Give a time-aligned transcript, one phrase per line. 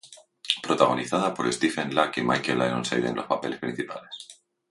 [0.63, 4.27] Protagonizada por Stephen Lack y Michael Ironside en los papeles principales.